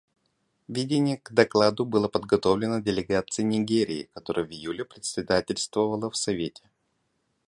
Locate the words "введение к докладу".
0.67-1.85